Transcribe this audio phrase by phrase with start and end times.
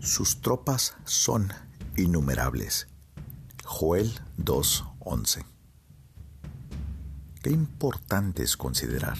[0.00, 1.52] Sus tropas son
[1.96, 2.86] innumerables.
[3.64, 5.44] Joel 2.11.
[7.42, 9.18] Qué importante es considerar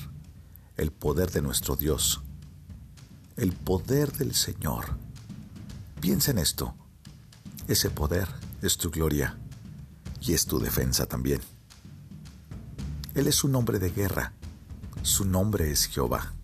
[0.76, 2.22] el poder de nuestro Dios,
[3.36, 4.96] el poder del Señor.
[6.00, 6.76] Piensa en esto.
[7.66, 8.28] Ese poder
[8.62, 9.36] es tu gloria
[10.20, 11.40] y es tu defensa también.
[13.14, 14.32] Él es un hombre de guerra.
[15.02, 16.37] Su nombre es Jehová.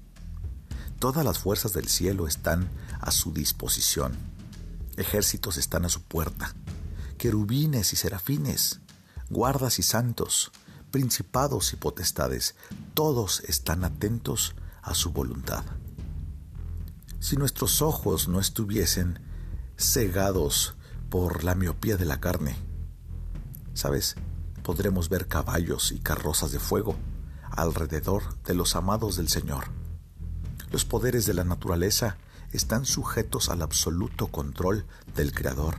[1.05, 4.17] Todas las fuerzas del cielo están a su disposición.
[4.97, 6.55] Ejércitos están a su puerta.
[7.19, 8.81] Querubines y serafines,
[9.29, 10.51] guardas y santos,
[10.91, 12.55] principados y potestades,
[12.95, 15.67] todos están atentos a su voluntad.
[17.21, 19.21] Si nuestros ojos no estuviesen
[19.77, 20.75] cegados
[21.11, 22.57] por la miopía de la carne,
[23.75, 24.15] ¿sabes?
[24.63, 26.97] Podremos ver caballos y carrozas de fuego
[27.51, 29.84] alrededor de los amados del Señor.
[30.75, 32.17] Los poderes de la naturaleza
[32.51, 35.77] están sujetos al absoluto control del Creador.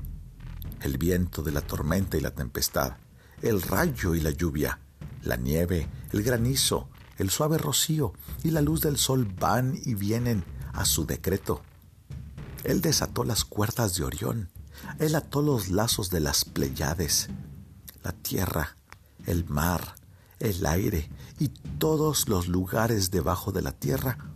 [0.79, 2.95] El viento de la tormenta y la tempestad,
[3.41, 4.79] el rayo y la lluvia,
[5.21, 6.87] la nieve, el granizo,
[7.17, 11.61] el suave rocío y la luz del sol van y vienen a su decreto.
[12.63, 14.49] Él desató las cuerdas de Orión,
[14.99, 17.27] él ató los lazos de las Pleiades,
[18.01, 18.77] la tierra,
[19.25, 19.95] el mar,
[20.39, 24.31] el aire y todos los lugares debajo de la tierra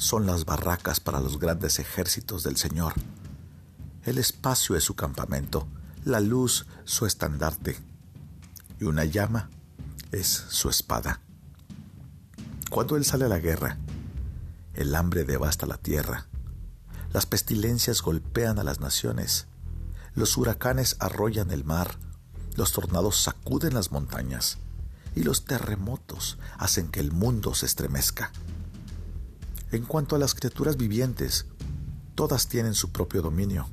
[0.00, 2.94] son las barracas para los grandes ejércitos del Señor.
[4.04, 5.68] El espacio es su campamento,
[6.04, 7.76] la luz su estandarte
[8.80, 9.50] y una llama
[10.10, 11.20] es su espada.
[12.70, 13.76] Cuando Él sale a la guerra,
[14.72, 16.26] el hambre devasta la tierra,
[17.12, 19.48] las pestilencias golpean a las naciones,
[20.14, 21.98] los huracanes arrollan el mar,
[22.56, 24.56] los tornados sacuden las montañas
[25.14, 28.32] y los terremotos hacen que el mundo se estremezca.
[29.72, 31.46] En cuanto a las criaturas vivientes,
[32.14, 33.68] todas tienen su propio dominio,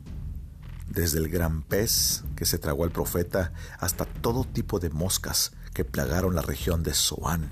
[0.87, 5.85] desde el gran pez que se tragó al profeta hasta todo tipo de moscas que
[5.85, 7.51] plagaron la región de Zoán.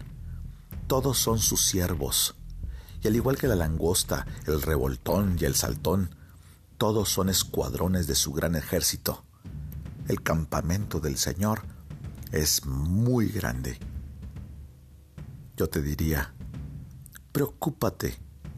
[0.88, 2.36] Todos son sus siervos,
[3.02, 6.16] y al igual que la langosta, el revoltón y el saltón,
[6.78, 9.26] todos son escuadrones de su gran ejército
[10.08, 11.64] el campamento del Señor
[12.32, 13.80] es muy grande.
[15.58, 16.34] Yo te diría,
[17.32, 18.16] preocúpate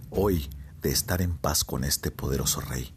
[0.09, 0.49] hoy
[0.81, 2.93] de estar en paz con este poderoso Rey.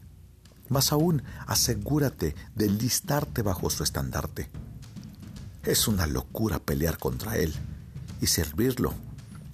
[0.69, 4.49] Más aún, asegúrate de listarte bajo su estandarte.
[5.63, 7.53] Es una locura pelear contra Él
[8.21, 8.93] y servirlo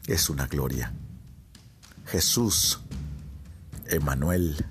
[0.08, 0.94] es una gloria.
[2.06, 2.80] Jesús,
[3.88, 4.66] Emanuel,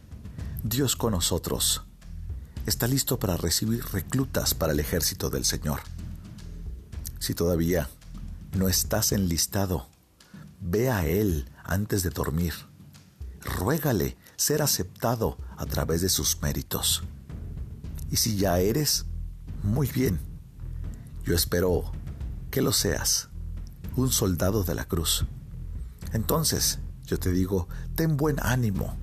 [0.63, 1.83] Dios con nosotros,
[2.65, 5.81] está listo para recibir reclutas para el ejército del Señor.
[7.19, 7.89] Si todavía
[8.57, 9.89] no estás enlistado,
[10.61, 12.55] ve a Él antes de dormir.
[13.47, 17.03] Ruégale ser aceptado a través de sus méritos.
[18.11, 19.07] Y si ya eres,
[19.63, 20.21] muy bien.
[21.25, 21.91] Yo espero
[22.51, 23.31] que lo seas,
[23.97, 25.25] un soldado de la cruz.
[26.13, 28.97] Entonces, yo te digo, ten buen ánimo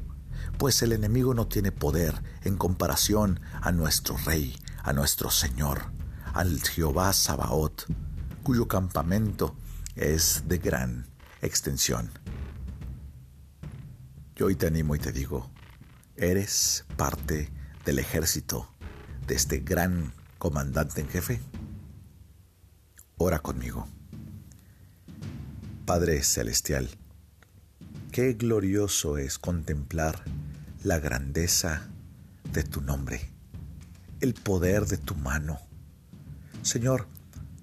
[0.58, 5.92] pues el enemigo no tiene poder en comparación a nuestro Rey, a nuestro Señor,
[6.34, 7.84] al Jehová Sabaoth,
[8.44, 9.56] cuyo campamento
[9.96, 11.08] es de gran
[11.42, 12.12] extensión.
[14.36, 15.52] Yo hoy te animo y te digo,
[16.16, 17.52] ¿eres parte
[17.86, 18.68] del ejército
[19.28, 21.40] de este gran comandante en jefe?
[23.18, 23.88] Ora conmigo.
[25.86, 26.90] Padre Celestial,
[28.12, 30.24] qué glorioso es contemplar
[30.84, 31.88] la grandeza
[32.52, 33.30] de tu nombre,
[34.20, 35.60] el poder de tu mano.
[36.64, 37.08] Señor,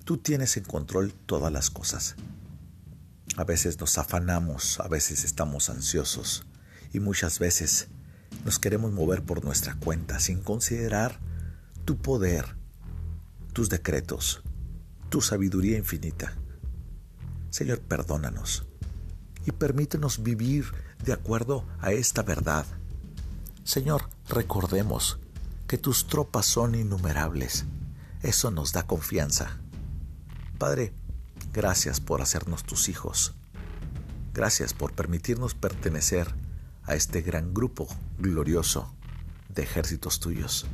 [0.04, 2.14] tú tienes en control todas las cosas.
[3.37, 6.47] A veces nos afanamos, a veces estamos ansiosos
[6.93, 7.89] y muchas veces
[8.45, 11.19] nos queremos mover por nuestra cuenta sin considerar
[11.84, 12.56] tu poder,
[13.53, 14.43] tus decretos,
[15.09, 16.37] tu sabiduría infinita.
[17.50, 18.67] Señor, perdónanos
[19.47, 20.67] y permítenos vivir
[21.05, 22.67] de acuerdo a esta verdad
[23.70, 25.20] Señor, recordemos
[25.69, 27.67] que tus tropas son innumerables.
[28.20, 29.59] Eso nos da confianza.
[30.59, 30.93] Padre,
[31.53, 33.35] gracias por hacernos tus hijos.
[34.35, 36.35] Gracias por permitirnos pertenecer
[36.85, 37.88] a este gran grupo
[38.19, 38.94] glorioso
[39.49, 40.67] de ejércitos tuyos.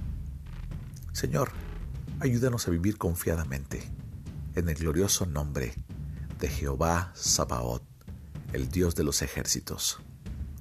[1.12, 1.50] Señor,
[2.20, 3.82] ayúdanos a vivir confiadamente
[4.54, 5.74] en el glorioso nombre
[6.38, 7.82] de Jehová Sabaoth,
[8.52, 9.98] el Dios de los ejércitos.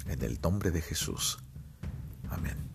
[0.08, 1.40] En el nombre de Jesús.
[2.30, 2.75] Amén.